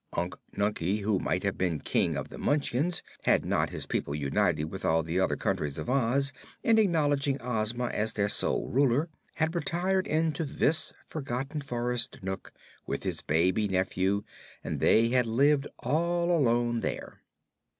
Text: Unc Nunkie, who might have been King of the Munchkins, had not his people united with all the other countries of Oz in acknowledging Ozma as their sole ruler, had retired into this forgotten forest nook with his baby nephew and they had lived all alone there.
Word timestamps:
Unc 0.13 0.33
Nunkie, 0.57 1.01
who 1.01 1.19
might 1.19 1.43
have 1.43 1.59
been 1.59 1.77
King 1.77 2.17
of 2.17 2.29
the 2.29 2.39
Munchkins, 2.39 3.03
had 3.25 3.45
not 3.45 3.69
his 3.69 3.85
people 3.85 4.15
united 4.15 4.63
with 4.63 4.83
all 4.83 5.03
the 5.03 5.19
other 5.19 5.35
countries 5.35 5.77
of 5.77 5.91
Oz 5.91 6.33
in 6.63 6.79
acknowledging 6.79 7.37
Ozma 7.39 7.85
as 7.89 8.13
their 8.13 8.27
sole 8.27 8.67
ruler, 8.67 9.09
had 9.35 9.53
retired 9.53 10.07
into 10.07 10.43
this 10.43 10.91
forgotten 11.05 11.61
forest 11.61 12.17
nook 12.23 12.51
with 12.87 13.03
his 13.03 13.21
baby 13.21 13.67
nephew 13.67 14.23
and 14.63 14.79
they 14.79 15.09
had 15.09 15.27
lived 15.27 15.67
all 15.83 16.35
alone 16.35 16.79
there. 16.79 17.21